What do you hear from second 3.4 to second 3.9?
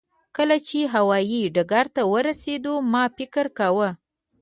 کاوه.